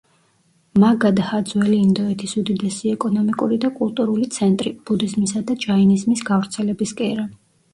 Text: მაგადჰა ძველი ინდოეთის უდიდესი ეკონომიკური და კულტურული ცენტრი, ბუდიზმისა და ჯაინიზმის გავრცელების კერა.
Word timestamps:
მაგადჰა 0.83 1.41
ძველი 1.49 1.75
ინდოეთის 1.87 2.33
უდიდესი 2.41 2.93
ეკონომიკური 2.93 3.59
და 3.67 3.71
კულტურული 3.77 4.27
ცენტრი, 4.39 4.75
ბუდიზმისა 4.89 5.43
და 5.51 5.61
ჯაინიზმის 5.67 6.27
გავრცელების 6.33 6.97
კერა. 7.03 7.29